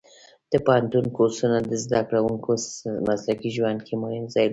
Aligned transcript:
د 0.51 0.53
پوهنتون 0.65 1.05
کورسونه 1.17 1.57
د 1.69 1.71
زده 1.83 1.99
کوونکو 2.09 2.51
مسلکي 3.09 3.49
ژوند 3.57 3.79
کې 3.87 3.93
مهم 4.03 4.25
ځای 4.33 4.45
لري. 4.45 4.49